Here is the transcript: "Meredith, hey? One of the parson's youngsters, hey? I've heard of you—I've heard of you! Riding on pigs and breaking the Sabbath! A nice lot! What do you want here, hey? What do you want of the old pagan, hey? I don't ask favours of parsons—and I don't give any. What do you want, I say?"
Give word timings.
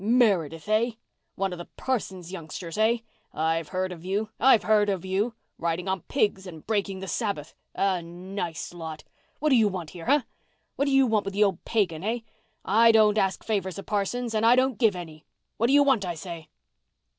"Meredith, 0.03 0.65
hey? 0.65 0.97
One 1.35 1.51
of 1.53 1.59
the 1.59 1.67
parson's 1.77 2.31
youngsters, 2.31 2.75
hey? 2.75 3.03
I've 3.35 3.67
heard 3.67 3.91
of 3.91 4.03
you—I've 4.03 4.63
heard 4.63 4.89
of 4.89 5.05
you! 5.05 5.35
Riding 5.59 5.87
on 5.87 6.01
pigs 6.01 6.47
and 6.47 6.65
breaking 6.65 7.01
the 7.01 7.07
Sabbath! 7.07 7.53
A 7.75 8.01
nice 8.01 8.73
lot! 8.73 9.03
What 9.37 9.49
do 9.49 9.55
you 9.55 9.67
want 9.67 9.91
here, 9.91 10.07
hey? 10.07 10.21
What 10.75 10.85
do 10.85 10.91
you 10.91 11.05
want 11.05 11.27
of 11.27 11.33
the 11.33 11.43
old 11.43 11.63
pagan, 11.65 12.01
hey? 12.01 12.23
I 12.65 12.91
don't 12.91 13.19
ask 13.19 13.43
favours 13.43 13.77
of 13.77 13.85
parsons—and 13.85 14.43
I 14.43 14.55
don't 14.55 14.79
give 14.79 14.95
any. 14.95 15.27
What 15.57 15.67
do 15.67 15.73
you 15.73 15.83
want, 15.83 16.03
I 16.03 16.15
say?" 16.15 16.49